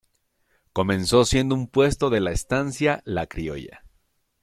Comenzó 0.73 1.25
siendo 1.25 1.53
un 1.53 1.67
puesto 1.67 2.09
de 2.09 2.21
la 2.21 2.31
Estancia 2.31 3.03
La 3.05 3.27
Criolla. 3.27 3.83